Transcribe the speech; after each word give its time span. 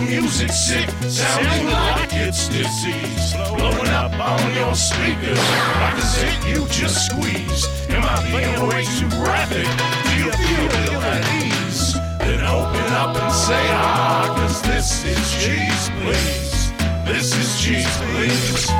music 0.00 0.50
sick? 0.50 0.88
Sounding 1.10 1.66
like 1.66 2.08
it's. 2.12 2.48
Blowing 3.34 3.88
up 3.88 4.12
on 4.18 4.54
your 4.54 4.74
speakers 4.74 5.38
like 5.80 5.98
a 5.98 6.48
you 6.48 6.66
just. 6.68 7.12
Am 7.90 8.04
I? 8.04 8.22
Do 10.04 10.12
you 10.16 10.30
feel 10.32 11.00
at 11.02 11.24
ease? 11.42 11.92
Then 12.20 12.40
open 12.40 12.92
up 12.94 13.16
and 13.16 13.32
say 13.32 13.66
ah, 13.70 14.34
this 14.62 15.04
is 15.04 15.30
cheese, 15.44 15.90
please. 16.00 16.72
This 17.04 17.36
is 17.36 17.60
cheese, 17.60 17.96
please. 18.12 18.70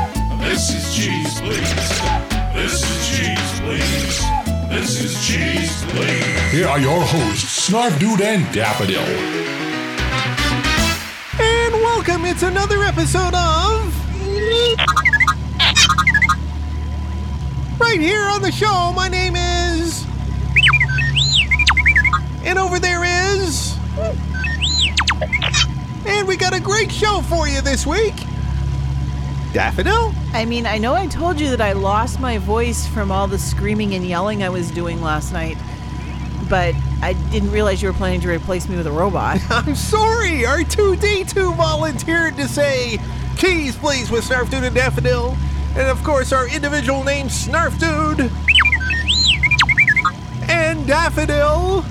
This 0.40 0.70
is 0.74 0.96
cheese, 0.96 1.40
please. 1.40 2.37
This 2.58 2.82
is 2.82 3.18
cheese, 3.18 3.60
please. 3.60 4.20
This 4.68 5.00
is 5.00 5.26
cheese, 5.26 5.84
please. 5.90 6.50
Here 6.50 6.66
are 6.66 6.80
your 6.80 7.00
hosts, 7.00 7.70
Snarf 7.70 7.96
Dude 8.00 8.20
and 8.20 8.52
Daffodil. 8.52 9.00
And 11.38 11.74
welcome. 11.74 12.24
It's 12.24 12.42
another 12.42 12.82
episode 12.82 13.32
of. 13.32 13.94
Right 17.78 18.00
here 18.00 18.24
on 18.24 18.42
the 18.42 18.50
show, 18.52 18.92
my 18.92 19.06
name 19.08 19.36
is. 19.36 20.04
And 22.42 22.58
over 22.58 22.80
there 22.80 23.04
is. 23.04 23.76
And 26.06 26.26
we 26.26 26.36
got 26.36 26.54
a 26.54 26.60
great 26.60 26.90
show 26.90 27.20
for 27.22 27.46
you 27.46 27.60
this 27.60 27.86
week. 27.86 28.14
Daffodil? 29.52 30.12
I 30.32 30.44
mean, 30.44 30.66
I 30.66 30.78
know 30.78 30.94
I 30.94 31.06
told 31.06 31.40
you 31.40 31.50
that 31.50 31.60
I 31.60 31.72
lost 31.72 32.20
my 32.20 32.38
voice 32.38 32.86
from 32.86 33.10
all 33.10 33.26
the 33.26 33.38
screaming 33.38 33.94
and 33.94 34.04
yelling 34.04 34.42
I 34.42 34.48
was 34.48 34.70
doing 34.70 35.00
last 35.00 35.32
night, 35.32 35.56
but 36.48 36.74
I 37.02 37.14
didn't 37.30 37.50
realize 37.50 37.82
you 37.82 37.88
were 37.88 37.94
planning 37.94 38.20
to 38.22 38.28
replace 38.28 38.68
me 38.68 38.76
with 38.76 38.86
a 38.86 38.92
robot. 38.92 39.40
I'm 39.50 39.74
sorry. 39.74 40.42
R2D2 40.42 41.56
volunteered 41.56 42.36
to 42.36 42.48
say, 42.48 42.98
Keys, 43.36 43.76
please, 43.76 44.10
with 44.10 44.24
Snarf 44.24 44.50
Dude 44.50 44.64
and 44.64 44.74
Daffodil. 44.74 45.36
And 45.76 45.88
of 45.88 46.02
course, 46.02 46.32
our 46.32 46.48
individual 46.48 47.04
names, 47.04 47.46
Snarf 47.46 47.78
Dude 47.78 48.30
and 50.48 50.86
Daffodil. 50.86 51.84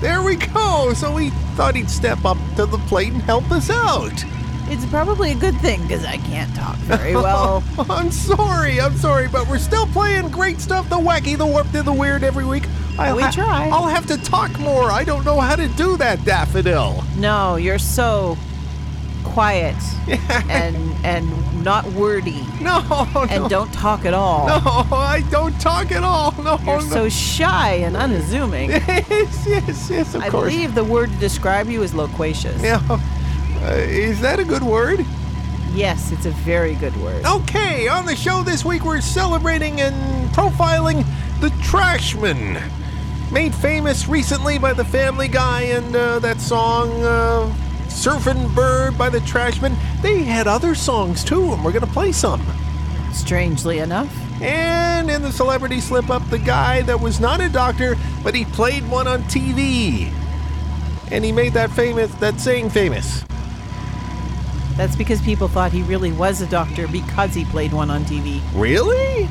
There 0.00 0.22
we 0.22 0.36
go. 0.36 0.92
So 0.94 1.12
we 1.12 1.30
thought 1.56 1.74
he'd 1.74 1.90
step 1.90 2.24
up 2.24 2.38
to 2.56 2.66
the 2.66 2.78
plate 2.86 3.12
and 3.12 3.22
help 3.22 3.50
us 3.50 3.70
out. 3.70 4.24
It's 4.70 4.84
probably 4.86 5.32
a 5.32 5.34
good 5.34 5.56
thing 5.60 5.80
because 5.82 6.04
I 6.04 6.16
can't 6.18 6.54
talk 6.54 6.76
very 6.76 7.14
well. 7.26 7.62
I'm 7.90 8.10
sorry, 8.10 8.80
I'm 8.80 8.96
sorry, 8.96 9.28
but 9.28 9.48
we're 9.48 9.58
still 9.58 9.86
playing 9.88 10.28
great 10.30 10.60
stuff 10.60 10.88
the 10.88 10.96
wacky, 10.96 11.36
the 11.36 11.46
warped, 11.46 11.74
and 11.74 11.86
the 11.86 11.92
weird 11.92 12.22
every 12.22 12.44
week. 12.44 12.64
I'll 12.98 13.16
We 13.16 13.22
try. 13.30 13.68
I'll 13.72 13.86
have 13.86 14.06
to 14.06 14.16
talk 14.18 14.58
more. 14.58 14.90
I 14.90 15.04
don't 15.04 15.24
know 15.24 15.40
how 15.40 15.56
to 15.56 15.68
do 15.68 15.96
that, 15.98 16.24
Daffodil. 16.24 17.02
No, 17.16 17.56
you're 17.56 17.78
so 17.78 18.36
quiet 19.24 19.76
and 20.48 20.76
and 21.04 21.64
not 21.64 21.84
wordy 21.92 22.44
No, 22.60 23.06
and 23.30 23.48
don't 23.50 23.72
talk 23.72 24.04
at 24.04 24.14
all. 24.14 24.46
No, 24.48 24.60
I 24.96 25.22
don't 25.30 25.58
talk 25.60 25.92
at 25.92 26.02
all. 26.02 26.32
No, 26.42 26.58
You're 26.64 26.80
no. 26.80 26.88
so 26.88 27.08
shy 27.08 27.74
and 27.74 27.96
unassuming. 27.96 28.70
yes, 28.70 29.46
yes, 29.46 29.90
yes, 29.90 30.14
of 30.14 30.22
I 30.22 30.30
course. 30.30 30.50
believe 30.52 30.74
the 30.74 30.84
word 30.84 31.10
to 31.10 31.16
describe 31.18 31.68
you 31.68 31.82
is 31.82 31.94
loquacious. 31.94 32.60
Yeah. 32.62 32.80
Uh, 33.62 33.74
is 33.74 34.20
that 34.20 34.38
a 34.38 34.44
good 34.44 34.62
word? 34.62 35.04
Yes, 35.74 36.12
it's 36.12 36.26
a 36.26 36.30
very 36.30 36.74
good 36.76 36.96
word. 36.96 37.24
Okay, 37.24 37.88
on 37.88 38.06
the 38.06 38.16
show 38.16 38.42
this 38.42 38.64
week 38.64 38.84
we're 38.84 39.00
celebrating 39.00 39.80
and 39.80 40.30
profiling 40.30 41.04
the 41.40 41.50
Trashmen. 41.62 42.60
Made 43.30 43.54
famous 43.54 44.08
recently 44.08 44.58
by 44.58 44.72
the 44.72 44.84
Family 44.84 45.28
Guy 45.28 45.62
and 45.62 45.94
uh, 45.94 46.18
that 46.20 46.40
song 46.40 46.90
uh, 47.02 47.54
Surfin' 47.88 48.54
Bird 48.54 48.96
by 48.96 49.10
the 49.10 49.20
Trashmen. 49.20 49.76
They 50.02 50.22
had 50.22 50.46
other 50.46 50.74
songs 50.74 51.22
too, 51.22 51.52
and 51.52 51.64
we're 51.64 51.72
going 51.72 51.84
to 51.84 51.92
play 51.92 52.12
some. 52.12 52.44
Strangely 53.12 53.80
enough. 53.80 54.14
And 54.40 55.10
in 55.10 55.20
the 55.20 55.32
celebrity 55.32 55.80
slip 55.80 56.10
up, 56.10 56.28
the 56.30 56.38
guy 56.38 56.82
that 56.82 57.00
was 57.00 57.20
not 57.20 57.40
a 57.40 57.48
doctor, 57.48 57.96
but 58.22 58.34
he 58.34 58.44
played 58.46 58.88
one 58.88 59.06
on 59.06 59.22
TV. 59.24 60.12
And 61.10 61.24
he 61.24 61.32
made 61.32 61.52
that 61.54 61.70
famous, 61.70 62.12
that 62.16 62.40
saying 62.40 62.70
famous. 62.70 63.24
That's 64.78 64.94
because 64.94 65.20
people 65.20 65.48
thought 65.48 65.72
he 65.72 65.82
really 65.82 66.12
was 66.12 66.40
a 66.40 66.46
doctor 66.46 66.86
because 66.86 67.34
he 67.34 67.44
played 67.46 67.72
one 67.72 67.90
on 67.90 68.04
TV. 68.04 68.40
Really? 68.54 69.28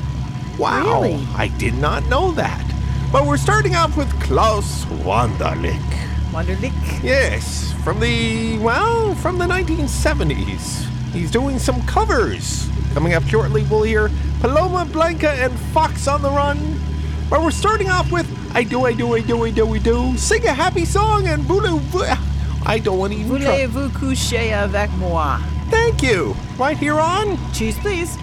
Wow. 0.59 1.03
Really? 1.03 1.25
I 1.35 1.47
did 1.47 1.73
not 1.75 2.05
know 2.07 2.33
that. 2.33 2.65
But 3.13 3.25
we're 3.25 3.37
starting 3.37 3.73
off 3.73 3.95
with 3.95 4.11
Klaus 4.21 4.83
Wunderlich. 5.05 5.79
Wonderlick. 6.31 6.73
Yes, 7.01 7.71
from 7.85 8.01
the, 8.01 8.57
well, 8.57 9.15
from 9.15 9.37
the 9.37 9.45
1970s. 9.45 10.85
He's 11.13 11.31
doing 11.31 11.59
some 11.59 11.81
covers. 11.83 12.69
Coming 12.93 13.13
up 13.13 13.23
shortly, 13.23 13.63
we'll 13.69 13.83
hear 13.83 14.11
Paloma 14.41 14.83
Blanca 14.83 15.29
and 15.29 15.57
Fox 15.71 16.09
on 16.09 16.23
the 16.23 16.29
Run. 16.29 16.77
But 17.29 17.41
we're 17.41 17.51
starting 17.51 17.87
off 17.87 18.11
with 18.11 18.27
I 18.53 18.63
Do, 18.65 18.85
I 18.85 18.91
Do, 18.91 19.13
I 19.13 19.21
Do, 19.21 19.45
I 19.45 19.51
Do, 19.51 19.73
I 19.73 19.77
Do. 19.77 20.17
Sing 20.17 20.45
a 20.45 20.53
happy 20.53 20.83
song 20.83 21.25
and 21.27 21.41
voulez 21.43 21.79
I 22.65 22.79
don't 22.79 22.97
want 22.97 23.13
to 23.13 23.19
even 23.19 23.41
try. 23.41 23.67
Voulez-vous 23.67 23.89
coucher 23.99 24.53
avec 24.53 24.89
moi? 24.97 25.39
Thank 25.69 26.01
you. 26.01 26.35
Right 26.57 26.77
here 26.77 26.99
on. 26.99 27.37
Cheese, 27.53 27.77
please. 27.79 28.17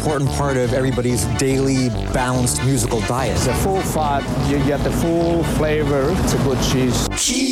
Important 0.00 0.30
part 0.30 0.56
of 0.56 0.72
everybody's 0.72 1.26
daily 1.36 1.90
balanced 2.14 2.64
musical 2.64 3.00
diet. 3.02 3.36
It's 3.36 3.46
a 3.48 3.54
full 3.56 3.82
fat, 3.82 4.22
you 4.50 4.56
get 4.64 4.82
the 4.82 4.90
full 4.90 5.44
flavor. 5.58 6.14
It's 6.22 6.32
a 6.32 6.38
good 6.38 6.58
cheese. 6.62 7.06
Keith 7.18 7.49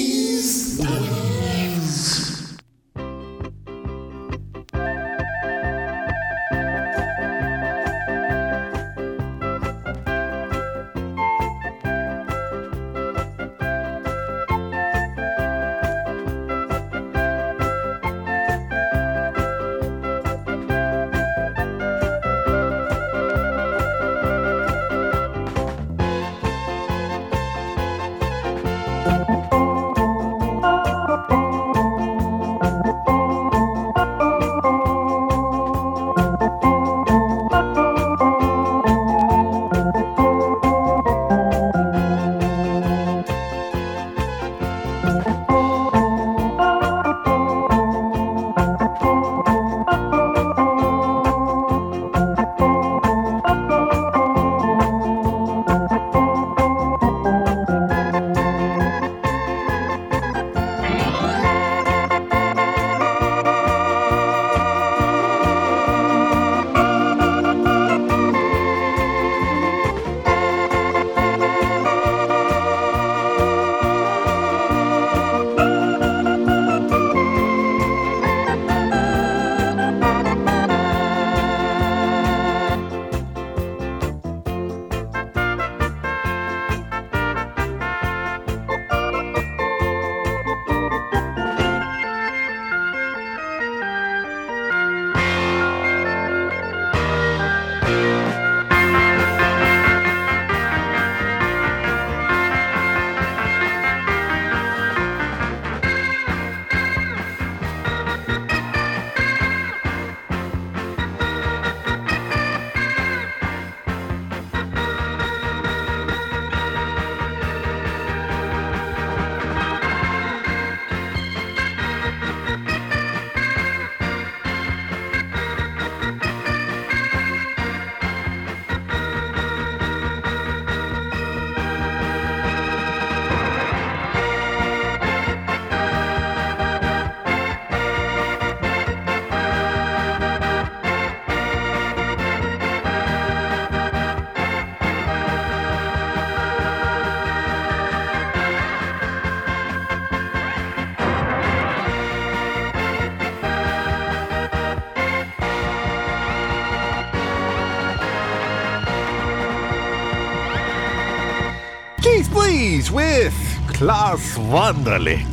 With 162.93 163.35
Klaus 163.69 164.39
Wunderlich. 164.39 165.25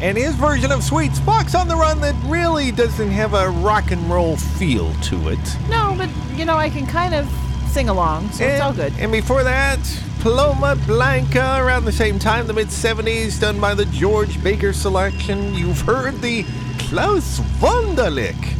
And 0.00 0.16
his 0.16 0.34
version 0.34 0.70
of 0.70 0.84
Sweet's 0.84 1.18
Fox 1.18 1.54
on 1.54 1.68
the 1.68 1.74
Run 1.74 2.00
that 2.02 2.14
really 2.26 2.70
doesn't 2.70 3.10
have 3.10 3.34
a 3.34 3.50
rock 3.50 3.90
and 3.90 4.08
roll 4.10 4.36
feel 4.36 4.92
to 4.94 5.28
it. 5.30 5.38
No, 5.68 5.94
but 5.96 6.08
you 6.36 6.44
know, 6.44 6.56
I 6.56 6.70
can 6.70 6.86
kind 6.86 7.14
of 7.14 7.28
sing 7.70 7.88
along, 7.88 8.30
so 8.30 8.44
it's 8.44 8.60
all 8.60 8.72
good. 8.72 8.92
And 8.98 9.10
before 9.10 9.42
that, 9.42 9.80
Paloma 10.20 10.76
Blanca 10.86 11.56
around 11.60 11.86
the 11.86 11.92
same 11.92 12.18
time, 12.18 12.46
the 12.46 12.52
mid 12.52 12.68
70s, 12.68 13.40
done 13.40 13.60
by 13.60 13.74
the 13.74 13.86
George 13.86 14.42
Baker 14.42 14.72
selection. 14.72 15.54
You've 15.54 15.80
heard 15.80 16.20
the 16.20 16.44
Klaus 16.78 17.40
Wunderlich 17.60 18.54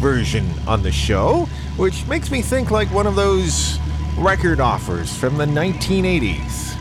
version 0.00 0.50
on 0.66 0.82
the 0.82 0.92
show, 0.92 1.48
which 1.76 2.06
makes 2.06 2.30
me 2.30 2.42
think 2.42 2.70
like 2.70 2.88
one 2.92 3.06
of 3.06 3.16
those 3.16 3.78
record 4.18 4.60
offers 4.60 5.16
from 5.16 5.36
the 5.36 5.46
1980s. 5.46 6.76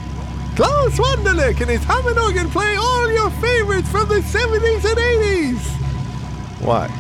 Klaus 0.60 1.00
Wunderlich 1.00 1.62
and 1.62 1.70
his 1.70 1.82
Hammond 1.86 2.20
organ 2.20 2.50
play 2.50 2.76
all 2.76 3.10
your 3.14 3.30
favorites 3.30 3.88
from 3.88 4.10
the 4.10 4.16
70s 4.16 4.84
and 4.84 4.98
80s. 4.98 5.58
What? 6.60 6.92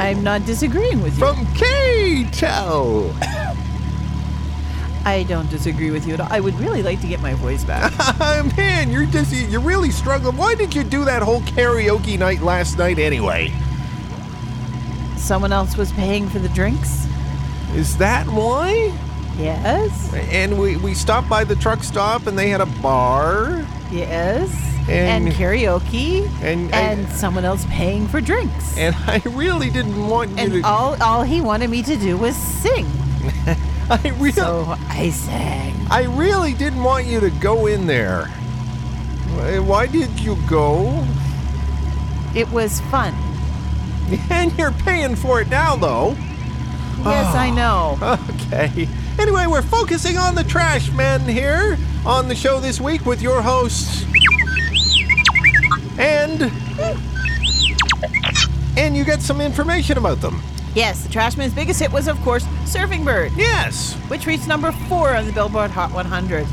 I'm 0.00 0.24
not 0.24 0.46
disagreeing 0.46 1.02
with 1.02 1.12
you. 1.12 1.18
From 1.18 1.44
K-Tel. 1.52 3.14
I 5.04 5.26
don't 5.28 5.50
disagree 5.50 5.90
with 5.90 6.06
you 6.06 6.14
at 6.14 6.20
all. 6.20 6.28
I 6.30 6.40
would 6.40 6.54
really 6.54 6.82
like 6.82 7.02
to 7.02 7.06
get 7.06 7.20
my 7.20 7.34
voice 7.34 7.64
back. 7.64 7.92
Man, 8.56 8.90
you're 8.90 9.04
just 9.04 9.30
you're 9.50 9.60
really 9.60 9.90
struggling. 9.90 10.38
Why 10.38 10.54
did 10.54 10.74
you 10.74 10.84
do 10.84 11.04
that 11.04 11.22
whole 11.22 11.42
karaoke 11.42 12.18
night 12.18 12.40
last 12.40 12.78
night 12.78 12.98
anyway? 12.98 13.52
Someone 15.18 15.52
else 15.52 15.76
was 15.76 15.92
paying 15.92 16.30
for 16.30 16.38
the 16.38 16.48
drinks? 16.48 17.06
Is 17.74 17.98
that 17.98 18.26
why? 18.26 18.98
Yes. 19.38 20.12
And 20.14 20.58
we, 20.58 20.76
we 20.76 20.94
stopped 20.94 21.28
by 21.28 21.44
the 21.44 21.54
truck 21.56 21.82
stop 21.84 22.26
and 22.26 22.36
they 22.38 22.48
had 22.48 22.60
a 22.60 22.66
bar. 22.66 23.64
Yes. 23.90 24.50
And- 24.88 25.26
And, 25.28 25.34
karaoke. 25.34 26.24
and- 26.42 26.72
and 26.74 27.00
and- 27.00 27.08
someone 27.10 27.44
else 27.44 27.64
paying 27.70 28.08
for 28.08 28.20
drinks. 28.20 28.76
And 28.76 28.96
I 29.06 29.22
really 29.30 29.70
didn't 29.70 30.08
want 30.08 30.30
you 30.30 30.36
And 30.38 30.52
to. 30.54 30.62
all 30.62 31.00
all 31.02 31.22
he 31.22 31.40
wanted 31.40 31.70
me 31.70 31.82
to 31.82 31.96
do 31.96 32.16
was 32.16 32.34
sing. 32.36 32.86
I 33.90 34.08
really, 34.18 34.32
So 34.32 34.76
I 34.88 35.10
sang. 35.10 35.74
I 35.90 36.04
really 36.04 36.52
didn't 36.52 36.82
want 36.82 37.06
you 37.06 37.20
to 37.20 37.30
go 37.30 37.66
in 37.66 37.86
there. 37.86 38.26
Why- 39.36 39.58
Why 39.60 39.86
did 39.86 40.18
you 40.20 40.36
go? 40.48 41.04
It 42.34 42.50
was 42.50 42.80
fun. 42.90 43.14
And 44.30 44.56
you're 44.58 44.72
paying 44.72 45.16
for 45.16 45.42
it 45.42 45.48
now, 45.48 45.76
though. 45.76 46.16
Yes, 47.04 47.34
I 47.34 47.50
know. 47.60 47.98
Okay. 48.30 48.88
Anyway, 49.18 49.46
we're 49.46 49.62
focusing 49.62 50.16
on 50.16 50.34
the 50.34 50.44
trash 50.44 50.90
men 50.92 51.20
here 51.22 51.76
on 52.06 52.28
the 52.28 52.34
show 52.34 52.60
this 52.60 52.80
week 52.80 53.04
with 53.04 53.20
your 53.20 53.42
hosts. 53.42 54.04
And. 55.98 56.52
And 58.76 58.96
you 58.96 59.04
get 59.04 59.20
some 59.20 59.40
information 59.40 59.98
about 59.98 60.20
them. 60.20 60.40
Yes, 60.74 61.02
the 61.02 61.08
Trashmen's 61.08 61.52
biggest 61.52 61.80
hit 61.80 61.90
was, 61.90 62.06
of 62.06 62.16
course, 62.20 62.44
Surfing 62.64 63.04
Bird, 63.04 63.32
Yes. 63.36 63.94
which 64.06 64.26
reached 64.26 64.46
number 64.46 64.70
four 64.88 65.16
on 65.16 65.26
the 65.26 65.32
Billboard 65.32 65.72
Hot 65.72 65.90
100 65.92 66.46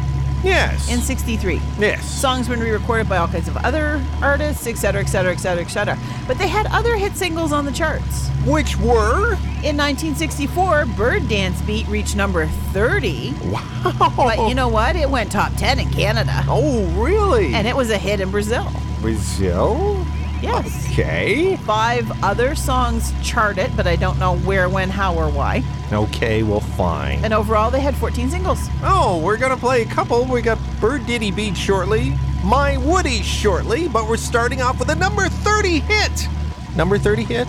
Yes. 0.46 0.92
in 0.92 1.00
63. 1.00 1.60
yes. 1.80 2.06
Songs 2.06 2.48
been 2.48 2.60
re-recorded 2.60 3.10
by 3.10 3.18
all 3.18 3.28
kinds 3.28 3.48
of 3.48 3.58
other 3.58 4.02
artists, 4.22 4.68
etc., 4.68 5.02
etc., 5.02 5.32
etc., 5.34 5.64
etc. 5.64 5.98
But 6.28 6.38
they 6.38 6.48
had 6.48 6.68
other 6.68 6.96
hit 6.96 7.16
singles 7.16 7.52
on 7.52 7.66
the 7.66 7.72
charts. 7.72 8.30
Which 8.46 8.78
were. 8.78 9.34
In 9.64 9.75
1964, 9.75 10.86
Bird 10.96 11.28
Dance 11.28 11.60
Beat 11.64 11.88
reached 11.88 12.16
number 12.16 12.46
30. 12.46 13.34
Wow. 13.46 14.14
But 14.16 14.48
you 14.48 14.54
know 14.56 14.68
what? 14.68 14.96
It 14.96 15.10
went 15.10 15.32
top 15.32 15.54
10 15.56 15.80
in 15.80 15.90
Canada. 15.90 16.44
Oh, 16.48 16.86
really? 17.02 17.54
And 17.54 17.68
it 17.68 17.75
was 17.75 17.90
a 17.90 17.98
hit 17.98 18.20
in 18.20 18.30
Brazil. 18.30 18.72
Brazil? 19.02 20.04
Yes. 20.46 20.92
Okay. 20.92 21.56
Five 21.58 22.24
other 22.24 22.54
songs 22.54 23.12
charted, 23.24 23.75
but 23.75 23.88
I 23.88 23.96
don't 23.96 24.20
know 24.20 24.38
where, 24.40 24.70
when, 24.70 24.90
how, 24.90 25.16
or 25.16 25.30
why. 25.30 25.64
Okay, 25.92 26.44
well, 26.44 26.60
fine. 26.60 27.24
And 27.25 27.34
overall, 27.34 27.72
they 27.72 27.80
had 27.80 27.96
14 27.96 28.30
singles. 28.30 28.70
Oh, 28.84 29.22
we're 29.24 29.38
gonna 29.38 29.58
play 29.58 29.82
a 29.82 29.86
couple. 29.86 30.24
We 30.25 30.42
got 30.42 30.60
Bird 30.80 31.06
Diddy 31.08 31.32
Beat 31.32 31.58
shortly, 31.58 32.14
My 32.44 32.78
Woody 32.78 33.24
shortly, 33.24 33.88
but 33.88 34.08
we're 34.08 34.18
starting 34.18 34.62
off 34.62 34.78
with 34.78 34.90
a 34.90 34.96
number 34.96 35.28
30 35.28 35.80
hit. 35.80 36.28
Number 36.75 36.98
30 37.00 37.24
hit? 37.24 37.48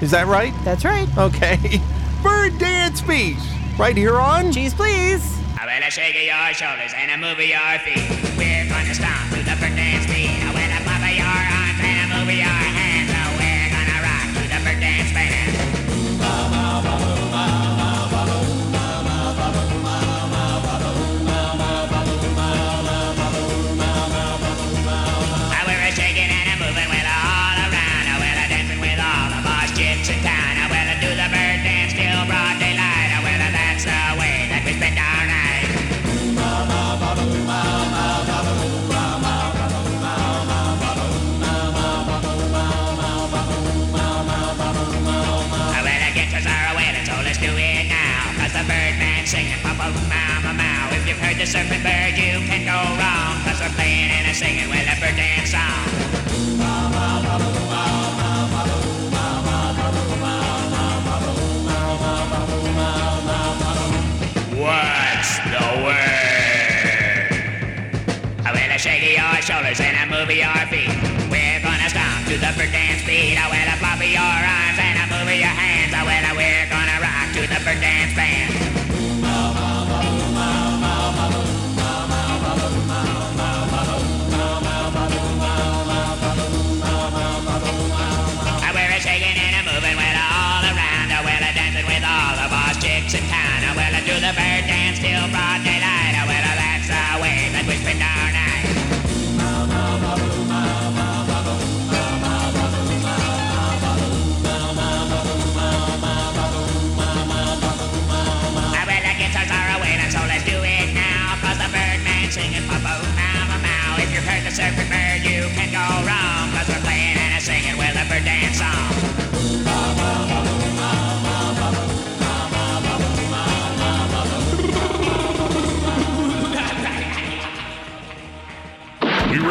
Is 0.00 0.12
that 0.12 0.26
right? 0.26 0.52
That's 0.64 0.84
right. 0.84 1.08
Okay. 1.18 1.80
Bird 2.22 2.56
Dance 2.58 3.00
Beat. 3.02 3.38
Right 3.78 3.96
here 3.96 4.16
on. 4.16 4.52
Cheese, 4.52 4.74
please. 4.74 5.36
I 5.58 5.80
will 5.80 5.90
shake 5.90 6.14
your 6.14 6.54
shoulders 6.54 6.92
and 6.96 7.10
I 7.10 7.16
move 7.16 7.38
your 7.40 7.58
feet. 7.80 8.38
We're 8.38 8.68
gonna 8.68 8.94
stomp 8.94 9.30
to 9.34 9.42
the 9.42 9.56
bird 9.60 9.74
dance 9.76 10.05
let's 47.36 47.52
do 47.52 47.58
it 47.58 47.88
now. 47.88 48.32
Cause 48.40 48.52
the 48.52 48.64
birdman's 48.64 49.30
singing, 49.30 49.58
papa, 49.62 49.92
mama, 50.08 50.56
mow. 50.56 50.96
If 50.96 51.06
you've 51.06 51.18
heard 51.18 51.36
the 51.36 51.44
surfing 51.44 51.82
bird, 51.82 52.16
you 52.16 52.40
can't 52.48 52.64
go 52.64 52.80
wrong. 52.96 53.36
Cause 53.44 53.60
they're 53.60 53.68
playing 53.76 54.10
and 54.10 54.30
a 54.30 54.34
singing 54.34 54.70
with 54.70 54.88
a 54.88 54.96
bird 55.00 55.16
dance 55.16 55.50
song. 55.52 55.84
What's 64.56 65.38
the 65.52 65.66
word? 65.84 66.16
I 68.44 68.52
will 68.52 68.78
shake 68.78 69.04
your 69.12 69.42
shoulders 69.42 69.80
and 69.80 69.96
a 69.96 70.06
move 70.08 70.30
your 70.30 70.48
feet. 70.72 70.88
We're 71.28 71.60
gonna 71.60 71.90
stomp 71.90 72.26
to 72.28 72.38
the 72.38 72.52
bird 72.56 72.72
dance 72.72 73.04
beat. 73.04 73.36
I 73.36 73.48
will 73.50 73.68
a 73.68 73.76
flop 73.76 74.00
your 74.00 74.20
arms 74.24 74.78
and 74.80 74.96
a 74.96 75.04
move 75.12 75.36
your 75.36 75.48
hands. 75.48 75.75
Dance 77.74 78.14
band. 78.14 78.55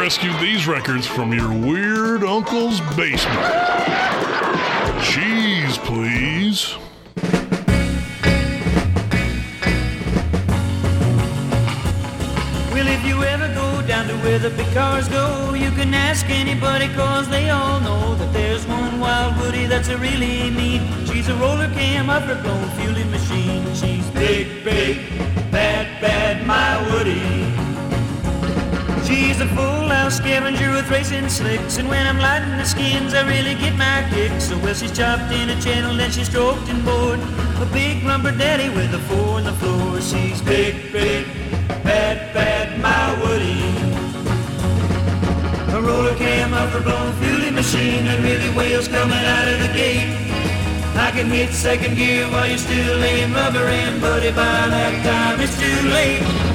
Rescued 0.06 0.38
these 0.38 0.68
records 0.68 1.04
from 1.04 1.32
your 1.32 1.52
weird 1.52 2.22
uncle's 2.22 2.80
basement. 2.94 3.40
Cheese, 5.02 5.78
please. 5.78 6.76
Well, 12.70 12.86
if 12.86 13.04
you 13.04 13.24
ever 13.24 13.52
go 13.52 13.84
down 13.88 14.06
to 14.06 14.14
where 14.18 14.38
the 14.38 14.50
big 14.50 14.72
cars 14.72 15.08
go, 15.08 15.54
you 15.54 15.72
can 15.72 15.92
ask 15.92 16.24
anybody 16.30 16.86
cause 16.94 17.28
they 17.28 17.50
all 17.50 17.80
know 17.80 18.14
that 18.14 18.32
there's 18.32 18.64
one 18.68 19.00
wild 19.00 19.36
Woody 19.40 19.66
that's 19.66 19.88
a 19.88 19.98
really 19.98 20.50
neat. 20.50 20.82
She's 21.08 21.26
a 21.28 21.34
roller 21.34 21.68
cam 21.74 22.10
upper 22.10 22.40
blown 22.42 22.68
fueling 22.76 23.10
machine. 23.10 23.64
She's 23.74 24.08
big, 24.10 24.62
big, 24.62 24.98
bad, 25.50 26.00
bad, 26.00 26.46
my 26.46 26.80
Woody. 26.92 27.65
She's 29.06 29.40
a 29.40 29.46
full 29.54 29.88
house 29.88 30.16
scavenger 30.16 30.72
with 30.72 30.90
racing 30.90 31.28
slicks, 31.28 31.78
and 31.78 31.88
when 31.88 32.08
I'm 32.08 32.18
lighting 32.18 32.56
the 32.58 32.64
skins, 32.64 33.14
I 33.14 33.22
really 33.22 33.54
get 33.54 33.76
my 33.76 34.04
kicks. 34.10 34.48
So 34.48 34.58
well, 34.58 34.74
she's 34.74 34.90
chopped 34.90 35.32
in 35.32 35.48
a 35.48 35.60
channel, 35.62 35.94
then 35.94 36.10
she's 36.10 36.26
stroked 36.28 36.68
and 36.68 36.84
bored. 36.84 37.20
A 37.62 37.68
big 37.72 38.02
lumber 38.02 38.32
daddy 38.32 38.68
with 38.68 38.92
a 38.94 38.98
four 38.98 39.38
on 39.38 39.44
the 39.44 39.52
floor. 39.52 40.00
She's 40.00 40.42
big, 40.42 40.90
big, 40.90 41.24
bad, 41.84 42.34
bad, 42.34 42.80
my 42.82 43.14
Woody. 43.22 43.62
A 45.72 45.80
roller 45.80 46.16
cam 46.16 46.52
upper 46.52 46.80
blown 46.80 47.12
fueling 47.20 47.54
machine, 47.54 48.08
and 48.08 48.24
really 48.24 48.50
wheels 48.58 48.88
coming 48.88 49.24
out 49.36 49.46
of 49.46 49.60
the 49.60 49.72
gate. 49.72 50.10
I 50.96 51.12
can 51.12 51.30
hit 51.30 51.52
second 51.52 51.94
gear 51.94 52.26
while 52.30 52.48
you're 52.48 52.58
still 52.58 52.98
laying 52.98 53.32
rubber 53.32 53.68
in, 53.68 54.00
buddy. 54.00 54.30
By 54.30 54.66
that 54.66 54.94
time, 55.04 55.40
it's 55.40 55.56
too 55.60 55.88
late. 55.90 56.45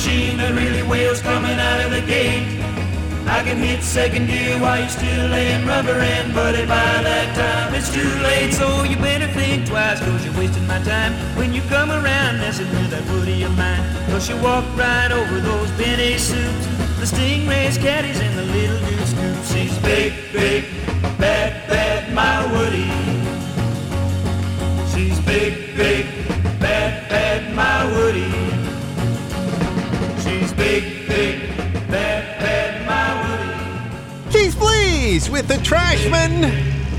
Machine 0.00 0.40
and 0.40 0.56
really 0.56 0.82
wheels 0.82 1.20
coming 1.20 1.58
out 1.60 1.84
of 1.84 1.90
the 1.90 2.00
gate. 2.00 2.48
I 3.28 3.42
can 3.44 3.58
hit 3.58 3.82
second 3.82 4.28
gear 4.28 4.58
while 4.58 4.78
you're 4.80 4.88
still 4.88 5.28
laying 5.28 5.66
rubber 5.66 5.98
in, 6.00 6.32
buddy. 6.32 6.62
By 6.62 7.02
that 7.04 7.28
time 7.36 7.74
it's 7.74 7.92
too 7.92 8.08
late, 8.24 8.50
so 8.54 8.82
you 8.84 8.96
better 8.96 9.28
think 9.34 9.68
twice, 9.68 10.00
cause 10.00 10.24
you're 10.24 10.38
wasting 10.38 10.66
my 10.66 10.80
time 10.84 11.12
when 11.36 11.52
you 11.52 11.60
come 11.68 11.90
around 11.90 12.38
messing 12.38 12.70
with 12.70 12.88
that 12.92 13.04
woody 13.12 13.42
of 13.42 13.54
mine. 13.58 13.84
Cause 14.06 14.26
you 14.26 14.36
walk 14.40 14.64
right 14.74 15.12
over 15.12 15.38
those 15.38 15.70
Benny 15.72 16.16
suits, 16.16 16.66
the 16.96 17.04
stingrays, 17.04 17.76
caddies, 17.76 18.20
and 18.20 18.38
the 18.38 18.46
little 18.56 18.80
goose 18.88 19.10
scoops. 19.10 19.52
She's 19.52 19.78
big, 19.80 20.14
big, 20.32 20.64
bad, 21.20 21.68
bad, 21.68 22.14
my 22.14 22.40
Woody. 22.54 22.88
She's 24.92 25.20
big, 25.26 25.76
big, 25.76 26.19
with 35.30 35.46
the 35.46 35.54
Trashmen 35.54 36.44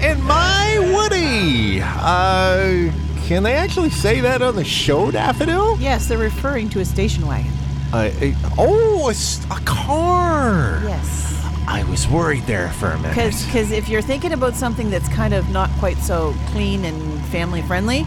and 0.02 0.24
my 0.24 0.78
Woody. 0.94 1.82
Uh, 1.82 2.92
can 3.28 3.44
they 3.44 3.54
actually 3.54 3.90
say 3.90 4.22
that 4.22 4.42
on 4.42 4.56
the 4.56 4.64
show, 4.64 5.12
Daffodil? 5.12 5.78
Yes, 5.80 6.08
they're 6.08 6.18
referring 6.18 6.70
to 6.70 6.80
a 6.80 6.86
station 6.86 7.28
wagon. 7.28 7.52
Uh, 7.94 8.12
uh, 8.22 8.32
oh, 8.58 9.10
a 9.10 9.60
car. 9.66 10.82
Yes. 10.84 11.30
I 11.68 11.84
was 11.90 12.08
worried 12.08 12.44
there 12.44 12.70
for 12.70 12.88
a 12.88 12.98
minute. 12.98 13.16
Because 13.16 13.72
if 13.72 13.90
you're 13.90 14.02
thinking 14.02 14.34
about 14.34 14.56
something 14.56 14.90
that's 14.90 15.08
kind 15.10 15.34
of 15.34 15.50
not 15.50 15.70
quite 15.80 15.98
so 15.98 16.34
clean 16.48 16.86
and 16.86 17.22
family 17.26 17.62
friendly, 17.62 18.06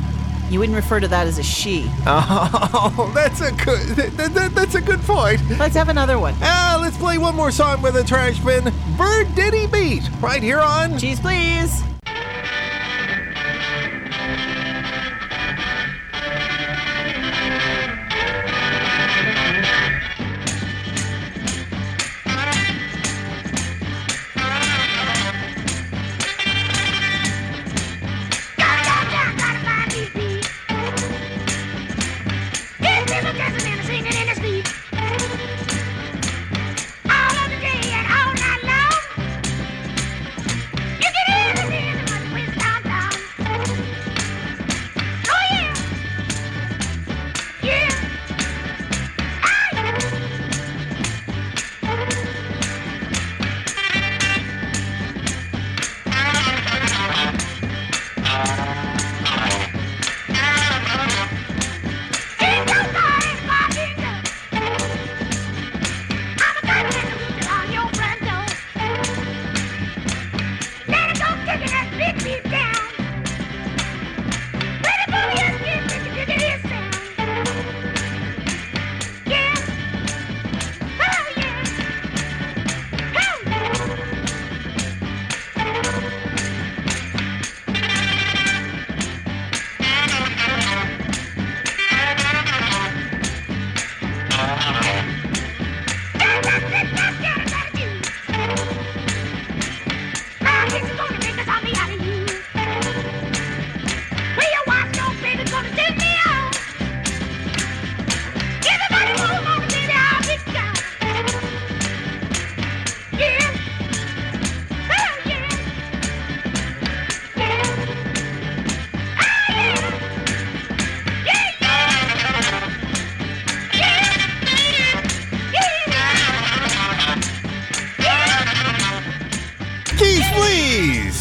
you 0.54 0.60
wouldn't 0.60 0.76
refer 0.76 1.00
to 1.00 1.08
that 1.08 1.26
as 1.26 1.38
a 1.38 1.42
she. 1.42 1.90
Oh, 2.06 3.10
that's 3.14 3.40
a 3.40 3.50
good. 3.52 3.80
That, 4.16 4.32
that- 4.34 4.54
that's 4.54 4.74
a 4.76 4.80
good 4.80 5.00
point. 5.00 5.40
Let's 5.58 5.74
have 5.74 5.88
another 5.88 6.18
one. 6.18 6.34
Ah, 6.40 6.78
let's 6.80 6.96
play 6.96 7.18
one 7.18 7.34
more 7.34 7.50
song 7.50 7.82
with 7.82 7.96
a 7.96 8.02
Trashmen. 8.04 8.72
Bird 8.96 9.34
Diddy 9.34 9.66
Beat, 9.66 10.08
right 10.20 10.42
here 10.42 10.60
on. 10.60 10.96
Cheese, 10.98 11.18
please. 11.20 11.82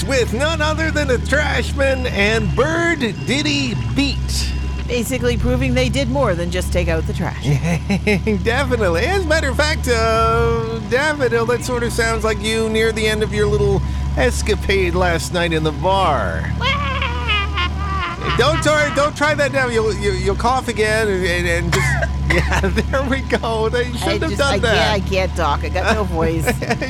Please, 0.04 0.22
with 0.22 0.34
none 0.34 0.62
other 0.62 0.92
than 0.92 1.08
the 1.08 1.18
Trashmen 1.18 2.06
and 2.08 2.54
Bird 2.56 3.00
Diddy 3.00 3.74
Beat. 3.96 4.18
Basically 4.88 5.38
proving 5.38 5.74
they 5.74 5.90
did 5.90 6.10
more 6.10 6.36
than 6.36 6.52
just 6.52 6.74
take 6.74 6.88
out 6.88 7.06
the 7.08 7.14
trash. 7.14 7.44
Definitely. 8.44 9.06
As 9.06 9.24
a 9.24 9.28
matter 9.28 9.50
of 9.50 9.58
fact, 9.58 9.88
uh, 9.88 10.80
Daffodil, 10.90 11.46
that 11.48 11.64
sort 11.64 11.84
of 11.84 11.94
sounds 11.94 12.24
like 12.24 12.40
you 12.42 12.70
near 12.70 12.92
the 12.92 13.06
end 13.08 13.24
of 13.24 13.34
your 13.34 13.48
little 13.48 13.82
escapade 14.18 14.94
last 14.96 15.34
night 15.34 15.54
in 15.54 15.64
the 15.64 15.72
bar. 15.72 16.42
Don't 18.38 18.64
try, 18.64 18.92
don't 18.96 19.16
try 19.16 19.36
that 19.36 19.52
now. 19.52 19.68
You'll 19.68 19.94
you, 19.94 20.12
you'll 20.12 20.36
cough 20.36 20.68
again 20.68 21.08
and, 21.08 21.26
and, 21.26 21.46
and 21.48 21.74
just 21.74 22.13
yeah. 22.34 22.60
There 22.94 23.10
we 23.10 23.22
go. 23.22 23.70
They 23.70 23.86
shouldn't 23.94 24.22
have 24.22 24.32
just, 24.32 24.38
done 24.38 24.54
I 24.56 24.60
that. 24.60 24.76
can't, 24.76 25.04
I 25.04 25.10
can't 25.10 25.36
talk. 25.36 25.64
I 25.64 25.70
got 25.70 25.96
no 25.96 26.04
voice. 26.20 26.46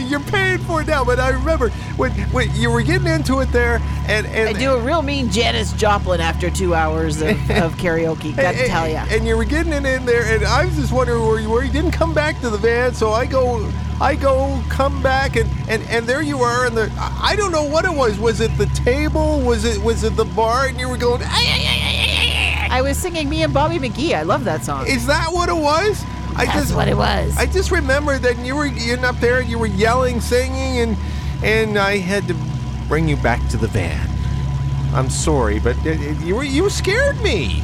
You're 0.10 0.20
paying 0.22 0.60
for 0.60 0.82
it 0.82 0.88
now, 0.88 1.04
but 1.06 1.20
I 1.20 1.30
remember 1.30 1.70
when, 1.98 2.12
when 2.32 2.54
you 2.56 2.72
were 2.72 2.82
getting 2.82 3.08
into 3.08 3.40
it 3.40 3.52
there, 3.52 3.80
and 4.08 4.26
and 4.28 4.50
I 4.50 4.54
do 4.54 4.74
a 4.74 4.80
real 4.82 5.02
mean 5.02 5.30
Janis 5.30 5.72
Joplin 5.74 6.20
after 6.20 6.50
two 6.50 6.76
hours 6.76 7.22
of, 7.22 7.30
of 7.52 7.76
karaoke. 7.78 8.36
Got 8.36 8.56
to 8.56 8.68
tell 8.68 8.88
ya. 8.88 9.06
And 9.10 9.26
you 9.26 9.38
were 9.38 9.46
getting 9.46 9.72
it 9.74 9.86
in 9.86 10.06
there, 10.06 10.36
and 10.36 10.44
I 10.46 10.66
was 10.66 10.76
just 10.76 10.92
wondering 10.92 11.22
where 11.26 11.40
you 11.40 11.50
were. 11.50 11.64
You 11.64 11.72
didn't 11.72 11.92
come 11.92 12.14
back 12.14 12.40
to 12.42 12.50
the 12.50 12.58
van, 12.58 12.94
so 12.94 13.12
I 13.12 13.26
go, 13.26 13.70
I 14.02 14.16
go, 14.16 14.62
come 14.70 15.02
back, 15.02 15.36
and 15.36 15.50
and 15.70 15.82
and 15.90 16.06
there 16.06 16.22
you 16.22 16.40
are. 16.40 16.66
And 16.66 16.76
the 16.76 16.92
I 17.00 17.36
don't 17.38 17.52
know 17.52 17.64
what 17.64 17.86
it 17.86 17.94
was. 17.94 18.20
Was 18.20 18.42
it 18.42 18.56
the 18.58 18.66
table? 18.68 19.40
Was 19.42 19.64
it 19.64 19.82
was 19.82 20.04
it 20.04 20.16
the 20.16 20.26
bar? 20.26 20.68
And 20.68 20.80
you 20.80 20.90
were 20.90 20.98
going. 20.98 21.22
"Ay, 21.24 21.28
ay, 21.28 21.38
ay, 21.38 21.48
ay, 21.48 21.68
ay, 21.68 21.78
ay, 21.78 21.80
ay." 21.80 21.83
I 22.74 22.82
was 22.82 22.98
singing 22.98 23.30
me 23.30 23.44
and 23.44 23.54
Bobby 23.54 23.78
McGee. 23.78 24.16
I 24.16 24.24
love 24.24 24.46
that 24.46 24.64
song. 24.66 24.88
Is 24.88 25.06
that 25.06 25.28
what 25.32 25.48
it 25.48 25.56
was? 25.56 26.04
I 26.36 26.46
That's 26.46 26.58
just 26.58 26.76
what 26.76 26.88
it 26.88 26.98
was. 26.98 27.38
I 27.38 27.46
just 27.46 27.70
remember 27.70 28.18
that 28.18 28.44
you 28.44 28.56
were 28.56 28.68
getting 28.68 29.06
up 29.06 29.16
there 29.18 29.40
and 29.42 29.48
you 29.48 29.60
were 29.60 29.68
yelling, 29.68 30.20
singing, 30.20 30.80
and 30.80 30.98
and 31.44 31.78
I 31.78 31.98
had 31.98 32.28
to 32.30 32.36
bring 32.88 33.08
you 33.08 33.16
back 33.18 33.48
to 33.50 33.58
the 33.58 33.68
van. 33.68 34.10
I'm 34.96 35.12
sorry, 35.12 35.60
but 35.60 35.78
uh, 35.86 35.92
you 36.26 36.36
were 36.36 36.44
you 36.44 36.68
scared 36.72 37.22
me. 37.22 37.62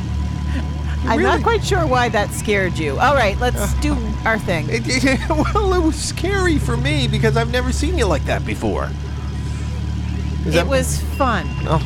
I'm 1.05 1.17
really- 1.17 1.23
not 1.23 1.41
quite 1.41 1.63
sure 1.63 1.87
why 1.87 2.09
that 2.09 2.29
scared 2.29 2.77
you. 2.77 2.99
All 2.99 3.15
right, 3.15 3.35
let's 3.39 3.73
do 3.81 3.97
our 4.25 4.37
thing. 4.37 4.67
It, 4.69 4.83
it- 4.85 5.19
well, 5.55 5.73
it 5.73 5.81
was 5.83 5.95
scary 5.95 6.59
for 6.59 6.77
me 6.77 7.07
because 7.07 7.35
I've 7.35 7.51
never 7.51 7.71
seen 7.71 7.97
you 7.97 8.05
like 8.05 8.25
that 8.25 8.45
before. 8.45 8.91
Is 10.45 10.47
It 10.47 10.51
that- 10.51 10.67
was 10.67 11.01
fun. 11.17 11.47
Oh, 11.67 11.79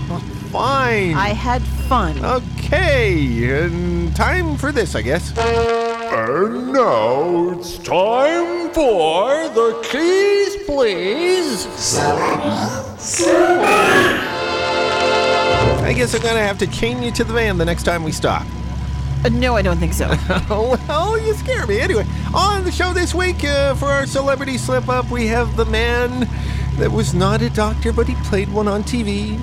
fine. 0.51 1.15
I 1.15 1.29
had 1.29 1.63
fun. 1.83 2.23
Okay, 2.23 3.65
and 3.65 4.15
time 4.15 4.57
for 4.57 4.71
this, 4.71 4.95
I 4.95 5.01
guess. 5.01 5.37
And 5.37 6.73
now 6.73 7.51
it's 7.51 7.77
time 7.77 8.69
for 8.71 9.49
the 9.49 9.79
keys, 9.89 10.57
please. 10.65 11.67
I 15.81 15.93
guess 15.95 16.15
I'm 16.15 16.21
gonna 16.21 16.39
have 16.39 16.57
to 16.59 16.67
chain 16.67 17.03
you 17.03 17.11
to 17.11 17.23
the 17.23 17.33
van 17.33 17.57
the 17.57 17.65
next 17.65 17.83
time 17.83 18.03
we 18.03 18.11
stop. 18.11 18.45
Uh, 19.25 19.29
no, 19.29 19.55
I 19.55 19.61
don't 19.61 19.77
think 19.77 19.93
so. 19.93 20.07
Oh, 20.49 20.77
well, 20.87 21.19
you 21.19 21.33
scare 21.33 21.65
me. 21.65 21.79
Anyway, 21.79 22.05
on 22.33 22.63
the 22.63 22.71
show 22.71 22.93
this 22.93 23.13
week 23.15 23.43
uh, 23.45 23.73
for 23.75 23.85
our 23.85 24.05
celebrity 24.05 24.57
slip 24.57 24.89
up, 24.89 25.09
we 25.09 25.27
have 25.27 25.55
the 25.55 25.65
man 25.65 26.27
that 26.77 26.91
was 26.91 27.13
not 27.13 27.41
a 27.41 27.49
doctor, 27.49 27.93
but 27.93 28.07
he 28.07 28.15
played 28.15 28.51
one 28.51 28.67
on 28.67 28.83
TV. 28.83 29.39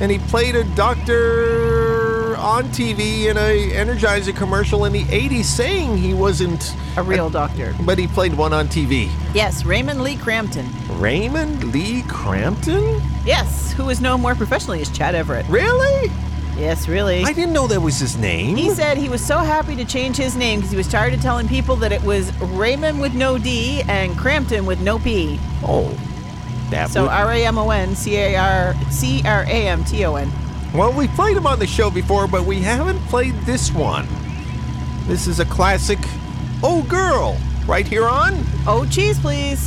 And 0.00 0.10
he 0.12 0.18
played 0.18 0.54
a 0.54 0.64
doctor 0.74 2.36
on 2.36 2.64
TV 2.66 3.24
in 3.26 3.36
a 3.36 3.70
Energizer 3.72 4.34
commercial 4.34 4.84
in 4.84 4.92
the 4.92 5.02
80s 5.04 5.44
saying 5.44 5.96
he 5.98 6.14
wasn't 6.14 6.74
A 6.96 7.02
real 7.02 7.28
doctor. 7.28 7.74
but 7.84 7.98
he 7.98 8.06
played 8.06 8.32
one 8.34 8.52
on 8.52 8.68
TV. 8.68 9.10
Yes, 9.34 9.64
Raymon 9.64 10.02
Lee 10.04 10.16
Cramton. 10.16 10.66
Raymon 11.00 11.72
Lee 11.72 12.02
Cramton? 12.02 13.02
Yes, 13.24 13.72
who 13.72 13.88
is 13.88 14.00
known 14.00 14.20
more 14.20 14.36
professionally 14.36 14.80
as 14.80 14.88
Chad 14.90 15.14
Everett. 15.16 15.46
Really? 15.48 16.12
Yes, 16.56 16.88
really. 16.88 17.22
I 17.24 17.32
didn't 17.32 17.52
know 17.52 17.66
that 17.68 17.80
was 17.80 17.98
his 17.98 18.16
name. 18.16 18.56
He 18.56 18.70
said 18.70 18.98
he 18.98 19.08
was 19.08 19.24
so 19.24 19.38
happy 19.38 19.76
to 19.76 19.84
change 19.84 20.16
his 20.16 20.36
name 20.36 20.58
because 20.58 20.70
he 20.72 20.76
was 20.76 20.88
tired 20.88 21.14
of 21.14 21.20
telling 21.20 21.46
people 21.48 21.76
that 21.76 21.92
it 21.92 22.02
was 22.02 22.32
Raymond 22.40 23.00
with 23.00 23.14
no 23.14 23.38
D 23.38 23.82
and 23.88 24.16
Crampton 24.16 24.64
with 24.66 24.80
no 24.80 24.98
P. 24.98 25.38
oh, 25.64 25.88
that 26.70 26.90
So 26.90 27.02
would- 27.02 27.10
R 27.10 27.32
A 27.32 27.44
M 27.46 27.58
O 27.58 27.70
N 27.70 27.94
C 27.96 28.16
A 28.16 28.36
R 28.36 28.74
C 28.90 29.22
R 29.24 29.42
A 29.44 29.68
M 29.68 29.84
T 29.84 30.04
O 30.04 30.14
N. 30.16 30.30
Well, 30.74 30.92
we 30.92 31.08
played 31.08 31.36
him 31.36 31.46
on 31.46 31.58
the 31.58 31.66
show 31.66 31.90
before, 31.90 32.26
but 32.28 32.44
we 32.44 32.60
haven't 32.60 32.98
played 33.08 33.34
this 33.46 33.72
one. 33.72 34.06
This 35.06 35.26
is 35.26 35.40
a 35.40 35.44
classic 35.46 35.98
Oh 36.62 36.82
Girl, 36.82 37.38
right 37.66 37.86
here 37.86 38.06
on. 38.06 38.34
Oh, 38.66 38.86
cheese, 38.90 39.18
please. 39.18 39.64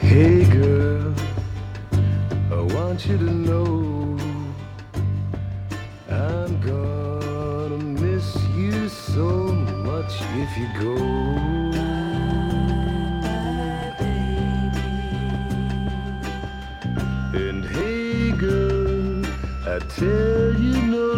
Hey 0.00 0.44
girl, 0.44 1.14
I 2.50 2.60
want 2.74 3.06
you 3.06 3.16
to 3.18 3.24
know 3.24 4.18
I'm 6.10 6.60
gonna 6.60 7.78
miss 7.78 8.36
you 8.56 8.88
so 8.88 9.22
much 9.52 10.12
if 10.36 10.56
you 10.58 10.68
go. 10.80 11.67
Tell 19.80 20.54
you 20.54 20.82
no 20.82 21.17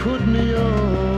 put 0.00 0.26
me 0.26 0.54
on. 0.54 1.09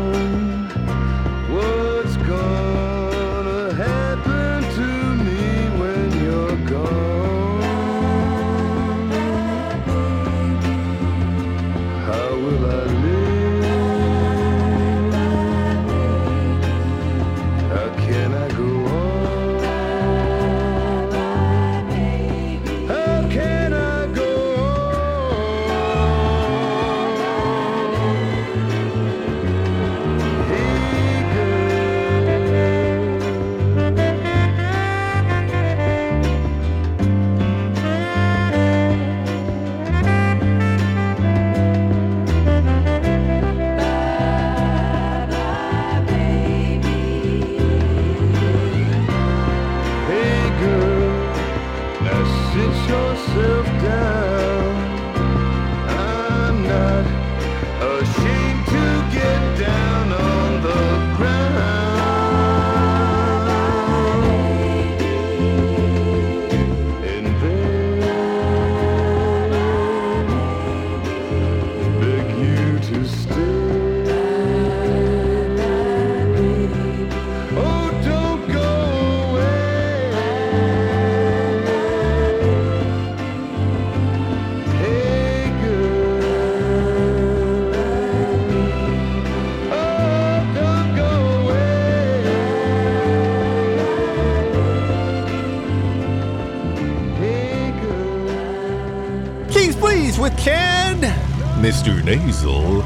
Mr. 102.16 102.26
Nasal, 102.26 102.82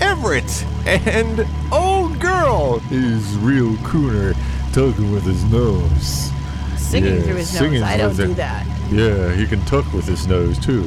Everett, 0.00 0.64
and 0.86 1.46
old 1.72 2.18
girl, 2.20 2.78
his 2.80 3.36
real 3.38 3.72
crooner, 3.76 4.34
talking 4.72 5.12
with 5.12 5.22
his 5.24 5.44
nose. 5.44 6.30
Singing 6.76 7.16
Yeah, 7.16 7.22
through 7.22 7.36
his 7.36 7.60
nose. 7.60 7.82
I 7.82 7.96
don't 7.96 8.16
do 8.16 8.34
that. 8.34 8.66
Yeah, 8.90 9.32
he 9.34 9.46
can 9.46 9.64
talk 9.64 9.90
with 9.92 10.06
his 10.06 10.26
nose 10.26 10.58
too. 10.58 10.82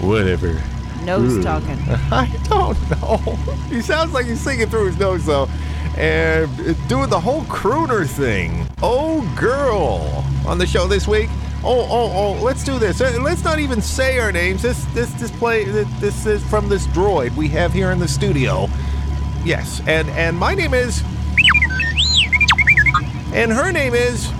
Whatever. 0.00 0.60
Nose 1.04 1.38
Ooh. 1.38 1.42
talking. 1.42 1.78
I 2.12 2.26
don't 2.44 2.78
know. 3.02 3.16
He 3.68 3.80
sounds 3.82 4.12
like 4.12 4.26
he's 4.26 4.40
singing 4.40 4.68
through 4.68 4.86
his 4.86 4.98
nose 4.98 5.24
though, 5.26 5.48
and 5.96 6.48
doing 6.88 7.10
the 7.10 7.20
whole 7.20 7.42
crooner 7.42 8.06
thing. 8.06 8.66
Oh, 8.82 9.22
girl, 9.38 10.24
on 10.46 10.58
the 10.58 10.66
show 10.66 10.86
this 10.86 11.06
week. 11.08 11.30
Oh, 11.62 11.86
oh, 11.90 12.12
oh! 12.14 12.42
Let's 12.42 12.64
do 12.64 12.78
this. 12.78 13.00
Uh, 13.00 13.18
Let's 13.20 13.44
not 13.44 13.58
even 13.58 13.82
say 13.82 14.18
our 14.18 14.32
names. 14.32 14.62
This, 14.62 14.84
this, 14.94 15.12
this 15.14 15.30
play. 15.30 15.64
This 15.64 16.24
is 16.24 16.42
from 16.48 16.68
this 16.68 16.86
droid 16.88 17.36
we 17.36 17.48
have 17.48 17.72
here 17.72 17.90
in 17.90 17.98
the 17.98 18.08
studio. 18.08 18.66
Yes, 19.44 19.82
and 19.86 20.08
and 20.10 20.38
my 20.38 20.54
name 20.54 20.72
is, 20.72 21.02
and 23.34 23.52
her 23.52 23.70
name 23.72 23.94
is. 23.94 24.30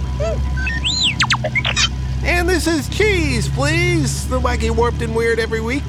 And 2.22 2.48
this 2.48 2.66
is 2.66 2.88
Cheese, 2.88 3.48
please. 3.48 4.28
The 4.28 4.38
wacky, 4.38 4.70
warped, 4.70 5.02
and 5.02 5.14
weird 5.14 5.38
every 5.38 5.60
week. 5.60 5.84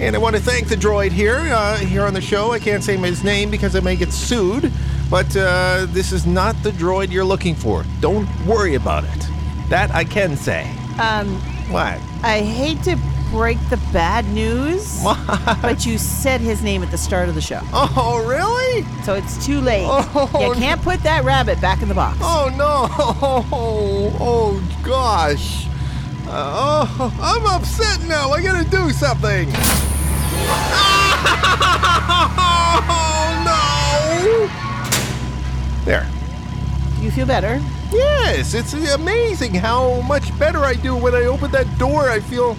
And 0.00 0.14
I 0.16 0.18
want 0.18 0.36
to 0.36 0.42
thank 0.42 0.68
the 0.68 0.74
droid 0.76 1.12
here, 1.12 1.36
uh, 1.36 1.76
here 1.76 2.04
on 2.04 2.14
the 2.14 2.20
show. 2.20 2.52
I 2.52 2.58
can't 2.58 2.82
say 2.82 2.96
his 2.96 3.22
name 3.24 3.50
because 3.50 3.76
I 3.76 3.80
may 3.80 3.96
get 3.96 4.12
sued, 4.12 4.72
but 5.10 5.34
uh, 5.36 5.86
this 5.90 6.12
is 6.12 6.26
not 6.26 6.60
the 6.62 6.70
droid 6.70 7.10
you're 7.10 7.24
looking 7.24 7.54
for. 7.54 7.84
Don't 8.00 8.28
worry 8.46 8.74
about 8.74 9.04
it. 9.04 9.31
That 9.72 9.90
I 9.94 10.04
can 10.04 10.36
say. 10.36 10.70
Um, 11.00 11.36
What? 11.70 11.98
I 12.22 12.40
hate 12.40 12.82
to 12.82 12.98
break 13.30 13.56
the 13.70 13.78
bad 13.90 14.26
news, 14.28 15.00
What? 15.00 15.16
but 15.62 15.86
you 15.86 15.96
said 15.96 16.42
his 16.42 16.62
name 16.62 16.82
at 16.82 16.90
the 16.90 16.98
start 16.98 17.30
of 17.30 17.34
the 17.34 17.40
show. 17.40 17.62
Oh, 17.72 18.22
really? 18.28 18.84
So 19.04 19.14
it's 19.14 19.42
too 19.46 19.62
late. 19.62 19.86
Oh, 19.88 20.28
you 20.46 20.52
can't 20.60 20.82
put 20.82 21.02
that 21.04 21.24
rabbit 21.24 21.58
back 21.62 21.80
in 21.80 21.88
the 21.88 21.94
box. 21.94 22.18
Oh, 22.20 22.50
no. 22.54 22.86
Oh, 23.50 24.14
oh 24.20 24.62
gosh. 24.82 25.66
Uh, 26.28 26.86
oh, 26.86 27.10
I'm 27.22 27.46
upset 27.58 28.02
now. 28.06 28.30
I 28.30 28.42
gotta 28.42 28.68
do 28.68 28.90
something. 28.90 29.48
Oh, 32.94 34.48
no. 35.78 35.84
There. 35.84 36.06
You 37.02 37.10
feel 37.10 37.26
better? 37.26 37.60
Yes, 37.92 38.54
it's 38.54 38.72
amazing 38.74 39.54
how 39.54 40.00
much 40.02 40.36
better 40.38 40.60
I 40.60 40.74
do 40.74 40.94
when 40.96 41.14
I 41.14 41.24
open 41.24 41.50
that 41.50 41.66
door. 41.78 42.08
I 42.08 42.20
feel 42.20 42.56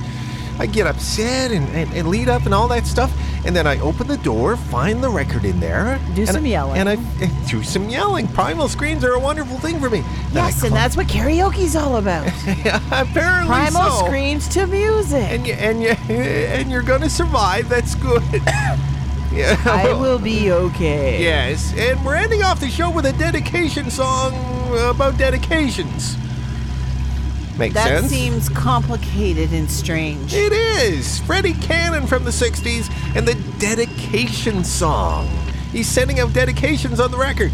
I 0.59 0.65
get 0.65 0.85
upset 0.85 1.51
and, 1.51 1.65
and, 1.69 1.91
and 1.93 2.09
lead 2.09 2.27
up 2.27 2.43
and 2.45 2.53
all 2.53 2.67
that 2.67 2.85
stuff. 2.85 3.11
And 3.45 3.55
then 3.55 3.65
I 3.67 3.79
open 3.79 4.07
the 4.07 4.17
door, 4.17 4.55
find 4.57 5.01
the 5.03 5.09
record 5.09 5.43
in 5.45 5.59
there. 5.61 5.97
Do 6.13 6.21
and 6.23 6.29
some 6.29 6.43
I- 6.43 6.47
yelling. 6.47 6.77
And 6.77 6.89
I 6.89 6.93
and 7.21 7.47
do 7.47 7.63
some 7.63 7.89
yelling. 7.89 8.27
Primal 8.27 8.67
screams 8.67 9.03
are 9.05 9.13
a 9.13 9.19
wonderful 9.19 9.57
thing 9.59 9.79
for 9.79 9.89
me. 9.89 10.01
Then 10.31 10.45
Yes, 10.45 10.63
and 10.63 10.73
that's 10.75 10.97
what 10.97 11.07
karaoke's 11.07 11.75
all 11.77 11.95
about. 11.97 12.27
apparently 12.91 13.47
Primal 13.47 13.91
so. 13.91 14.05
screams 14.05 14.47
to 14.49 14.67
music. 14.67 15.23
And 15.23 15.47
you 15.47 15.53
and 15.53 15.81
you 15.81 15.89
and 16.09 16.69
you're 16.69 16.83
gonna 16.83 17.09
survive. 17.09 17.69
That's 17.69 17.95
good. 17.95 18.21
yeah. 19.33 19.57
I 19.65 19.93
will 19.93 20.19
be 20.19 20.51
okay. 20.51 21.21
Yes, 21.21 21.73
and 21.77 22.03
we're 22.05 22.15
ending 22.15 22.43
off 22.43 22.59
the 22.59 22.69
show 22.69 22.89
with 22.91 23.05
a 23.05 23.13
dedication 23.13 23.89
song 23.89 24.33
about 24.89 25.17
dedications. 25.17 26.17
Makes 27.57 27.75
sense. 27.75 27.89
That 27.89 27.99
sense. 28.01 28.11
seems 28.11 28.49
complicated 28.49 29.53
and 29.53 29.69
strange. 29.69 30.33
It 30.33 30.51
is 30.51 31.19
Freddie 31.19 31.53
Cannon 31.53 32.07
from 32.07 32.23
the 32.23 32.31
'60s 32.31 32.89
and 33.15 33.27
the 33.27 33.35
dedication 33.59 34.63
song. 34.63 35.27
He's 35.71 35.87
sending 35.87 36.19
out 36.19 36.33
dedications 36.33 36.99
on 36.99 37.11
the 37.11 37.17
record. 37.17 37.51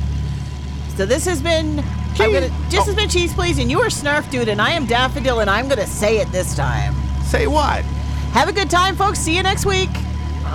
So 0.96 1.06
this 1.06 1.26
has 1.26 1.42
been. 1.42 1.80
I'm 1.80 2.16
Cheese. 2.16 2.34
gonna. 2.34 2.70
This 2.70 2.80
Oh. 2.82 2.84
has 2.86 2.96
been 2.96 3.10
cheese, 3.10 3.34
please, 3.34 3.60
and 3.60 3.70
you 3.72 3.80
are 3.82 3.88
Snarf 3.90 4.30
Dude, 4.32 4.48
and 4.50 4.62
I 4.62 4.72
am 4.72 4.86
Daffodil, 4.86 5.40
and 5.42 5.50
I'm 5.50 5.68
gonna 5.70 5.88
say 5.88 6.18
it 6.18 6.32
this 6.32 6.56
time. 6.56 6.96
Say 7.26 7.48
what? 7.48 7.84
Have 8.34 8.48
a 8.50 8.54
good 8.54 8.70
time, 8.70 8.96
folks. 8.96 9.20
See 9.20 9.36
you 9.36 9.44
next 9.44 9.66
week. 9.66 9.90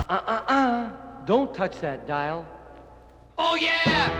Uh-uh-uh. 0.09 0.89
Don't 1.25 1.51
touch 1.55 1.79
that 1.81 2.07
dial. 2.07 2.45
Oh 3.37 3.55
yeah! 3.55 3.71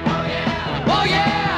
Oh 0.07 0.25
yeah! 0.27 0.85
Oh 0.87 1.05
yeah! 1.07 1.54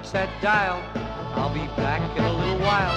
touch 0.00 0.12
that 0.12 0.30
dial. 0.40 0.80
I'll 1.34 1.52
be 1.52 1.66
back 1.74 2.00
in 2.16 2.24
a 2.24 2.32
little 2.32 2.58
while. 2.58 2.94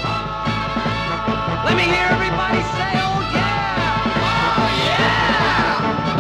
Let 1.66 1.76
me 1.76 1.84
hear 1.84 2.06
everybody 2.12 2.62
say, 2.78 2.94
oh 3.02 3.18
yeah! 3.34 4.06
Oh 4.54 4.70
yeah! 4.86 5.02